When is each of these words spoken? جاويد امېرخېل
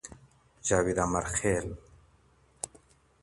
جاويد 0.67 0.97
امېرخېل 1.05 1.67